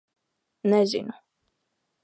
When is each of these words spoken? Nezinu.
Nezinu. 0.69 1.13